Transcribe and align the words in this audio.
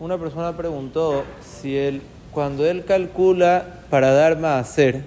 Una 0.00 0.16
persona 0.16 0.56
preguntó 0.56 1.24
si 1.42 1.76
él, 1.76 2.02
cuando 2.30 2.66
él 2.66 2.84
calcula 2.84 3.80
para 3.90 4.12
dar 4.12 4.42
hacer, 4.58 5.02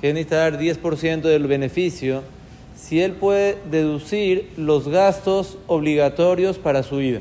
que 0.00 0.12
necesita 0.12 0.36
dar 0.36 0.58
10% 0.58 1.22
del 1.22 1.46
beneficio, 1.46 2.22
si 2.76 3.00
él 3.00 3.12
puede 3.12 3.56
deducir 3.70 4.50
los 4.56 4.88
gastos 4.88 5.58
obligatorios 5.66 6.58
para 6.58 6.82
su 6.82 6.98
vida. 6.98 7.20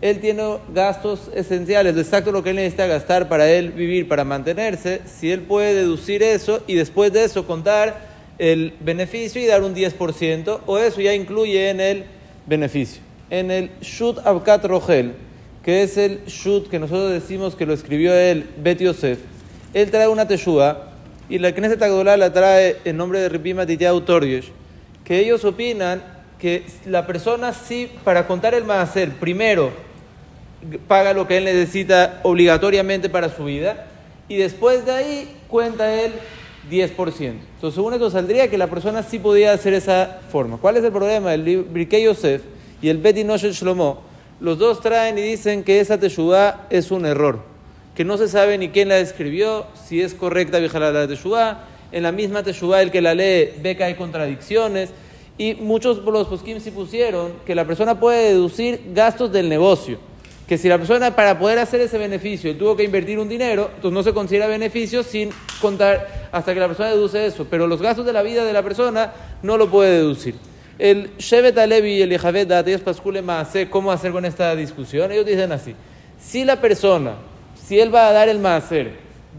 Él 0.00 0.20
tiene 0.20 0.58
gastos 0.72 1.30
esenciales, 1.34 1.96
exacto 1.96 2.30
lo 2.30 2.42
que 2.42 2.50
él 2.50 2.56
necesita 2.56 2.86
gastar 2.86 3.28
para 3.28 3.50
él 3.50 3.72
vivir, 3.72 4.06
para 4.06 4.22
mantenerse, 4.24 5.00
si 5.06 5.32
él 5.32 5.40
puede 5.40 5.74
deducir 5.74 6.22
eso 6.22 6.62
y 6.66 6.74
después 6.74 7.12
de 7.12 7.24
eso 7.24 7.46
contar 7.46 8.12
el 8.38 8.74
beneficio 8.80 9.40
y 9.40 9.46
dar 9.46 9.62
un 9.62 9.74
10%, 9.74 10.60
o 10.66 10.78
eso 10.78 11.00
ya 11.00 11.14
incluye 11.14 11.70
en 11.70 11.80
el 11.80 12.04
beneficio. 12.46 13.00
En 13.30 13.50
el 13.50 13.70
Shut 13.80 14.18
Abkat 14.24 14.64
Rogel, 14.64 15.14
que 15.62 15.82
es 15.82 15.96
el 15.96 16.24
Shut 16.26 16.68
que 16.68 16.78
nosotros 16.78 17.10
decimos 17.10 17.54
que 17.54 17.66
lo 17.66 17.72
escribió 17.72 18.14
él, 18.14 18.48
Bet 18.58 18.80
Yosef, 18.80 19.18
él 19.72 19.90
trae 19.90 20.08
una 20.08 20.28
teshuva 20.28 20.90
y 21.28 21.38
la 21.38 21.52
Knesset 21.52 21.82
Agdolá 21.82 22.16
la 22.16 22.32
trae 22.32 22.76
en 22.84 22.96
nombre 22.96 23.20
de 23.20 23.28
Ripima 23.28 23.66
Titiau 23.66 24.00
Toryesh, 24.02 24.50
que 25.04 25.18
ellos 25.18 25.44
opinan 25.44 26.02
que 26.38 26.64
la 26.86 27.06
persona 27.06 27.52
sí, 27.52 27.90
para 28.04 28.26
contar 28.26 28.54
el 28.54 28.64
maaser, 28.64 29.12
primero 29.12 29.72
paga 30.86 31.12
lo 31.12 31.26
que 31.26 31.38
él 31.38 31.44
necesita 31.44 32.20
obligatoriamente 32.22 33.08
para 33.08 33.28
su 33.28 33.44
vida 33.44 33.86
y 34.28 34.36
después 34.36 34.84
de 34.86 34.92
ahí 34.92 35.36
cuenta 35.48 35.92
él 35.92 36.12
10%. 36.70 36.96
Entonces, 36.96 37.74
según 37.74 37.94
esto 37.94 38.10
saldría 38.10 38.48
que 38.48 38.58
la 38.58 38.68
persona 38.68 39.02
sí 39.02 39.18
podía 39.18 39.52
hacer 39.52 39.74
esa 39.74 40.20
forma. 40.30 40.56
¿Cuál 40.56 40.76
es 40.76 40.84
el 40.84 40.92
problema? 40.92 41.34
El 41.34 41.42
Birkei 41.64 42.04
Yosef 42.04 42.42
y 42.82 42.88
el 42.88 42.98
Beti 42.98 43.24
Noshel 43.24 43.52
Shlomo, 43.52 44.02
los 44.40 44.58
dos 44.58 44.80
traen 44.80 45.16
y 45.18 45.22
dicen 45.22 45.64
que 45.64 45.80
esa 45.80 45.98
Teshuvah 45.98 46.66
es 46.70 46.90
un 46.90 47.06
error, 47.06 47.40
que 47.94 48.04
no 48.04 48.16
se 48.16 48.28
sabe 48.28 48.58
ni 48.58 48.70
quién 48.70 48.88
la 48.88 48.98
escribió, 48.98 49.66
si 49.86 50.00
es 50.00 50.14
correcta 50.14 50.60
la 50.60 51.06
Teshuvah. 51.06 51.68
En 51.92 52.02
la 52.02 52.10
misma 52.10 52.42
Teshuvah, 52.42 52.82
el 52.82 52.90
que 52.90 53.00
la 53.00 53.14
lee 53.14 53.52
ve 53.62 53.76
que 53.76 53.84
hay 53.84 53.94
contradicciones. 53.94 54.90
Y 55.38 55.54
muchos 55.54 55.98
los 55.98 56.26
poskim 56.26 56.60
sí 56.60 56.72
pusieron 56.72 57.34
que 57.46 57.54
la 57.54 57.64
persona 57.64 57.98
puede 58.00 58.30
deducir 58.30 58.80
gastos 58.92 59.32
del 59.32 59.48
negocio 59.48 59.98
que 60.46 60.58
si 60.58 60.68
la 60.68 60.76
persona 60.76 61.16
para 61.16 61.38
poder 61.38 61.58
hacer 61.58 61.80
ese 61.80 61.96
beneficio 61.96 62.54
tuvo 62.56 62.76
que 62.76 62.84
invertir 62.84 63.18
un 63.18 63.28
dinero, 63.28 63.70
entonces 63.74 63.92
no 63.92 64.02
se 64.02 64.12
considera 64.12 64.46
beneficio 64.46 65.02
sin 65.02 65.30
contar 65.60 66.28
hasta 66.32 66.52
que 66.52 66.60
la 66.60 66.66
persona 66.66 66.90
deduce 66.90 67.24
eso. 67.24 67.46
Pero 67.48 67.66
los 67.66 67.80
gastos 67.80 68.04
de 68.04 68.12
la 68.12 68.22
vida 68.22 68.44
de 68.44 68.52
la 68.52 68.62
persona 68.62 69.12
no 69.42 69.56
lo 69.56 69.70
puede 69.70 69.92
deducir. 69.92 70.34
El 70.78 71.16
Shevet 71.18 71.56
Alevi 71.56 71.94
y 71.94 72.02
el 72.02 72.10
Yehavet 72.10 72.48
Dateyas 72.48 72.80
Pascule 72.80 73.22
Maase, 73.22 73.70
¿cómo 73.70 73.92
hacer 73.92 74.10
con 74.10 74.24
esta 74.24 74.56
discusión? 74.56 75.12
Ellos 75.12 75.24
dicen 75.24 75.52
así: 75.52 75.74
si 76.18 76.44
la 76.44 76.60
persona, 76.60 77.14
si 77.54 77.78
él 77.78 77.94
va 77.94 78.08
a 78.08 78.12
dar 78.12 78.28
el 78.28 78.40
Maaser, 78.40 78.90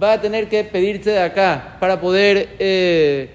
va 0.02 0.14
a 0.14 0.22
tener 0.22 0.48
que 0.48 0.64
pedirse 0.64 1.12
de 1.12 1.20
acá 1.20 1.76
para 1.80 2.00
poder, 2.00 2.56
eh, 2.60 3.32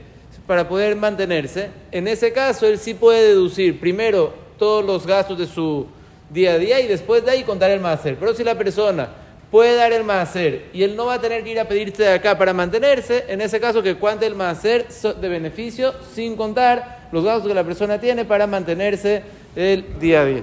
para 0.47 0.67
poder 0.67 0.97
mantenerse, 0.97 1.69
en 1.93 2.09
ese 2.09 2.33
caso 2.33 2.67
él 2.67 2.79
sí 2.79 2.95
puede 2.95 3.29
deducir 3.29 3.79
primero 3.79 4.33
todos 4.59 4.85
los 4.85 5.07
gastos 5.07 5.39
de 5.39 5.47
su 5.47 5.87
día 6.31 6.53
a 6.53 6.59
día 6.59 6.81
y 6.81 6.87
después 6.87 7.25
de 7.25 7.33
ahí 7.33 7.43
contar 7.43 7.71
el 7.71 7.81
máser. 7.81 8.17
Pero 8.19 8.35
si 8.35 8.45
la 8.45 8.57
persona 8.57 9.09
puede 9.51 9.77
dar 9.77 9.93
el 9.93 10.05
máser 10.05 10.67
y 10.73 10.85
él 10.85 10.97
no 10.97 11.07
va 11.07 11.15
a 11.15 11.21
tener 11.21 11.45
que 11.45 11.51
ir 11.51 11.61
a 11.61 11.69
pedirse 11.69 12.05
de 12.05 12.13
acá 12.13 12.39
para 12.39 12.55
mantenerse, 12.55 13.25
en 13.29 13.43
ese 13.43 13.61
caso 13.61 13.83
que 13.83 13.97
cuente 13.97 14.27
el 14.27 14.35
máser 14.35 14.89
de 14.89 15.29
beneficio 15.29 15.93
sin 16.15 16.37
contar 16.37 17.00
los 17.13 17.25
gastos 17.25 17.49
que 17.49 17.55
la 17.55 17.65
persona 17.65 17.99
tiene 17.99 18.25
para 18.25 18.47
mantenerse 18.47 19.23
el 19.57 19.99
día 19.99 20.23
a 20.23 20.25
día. 20.25 20.43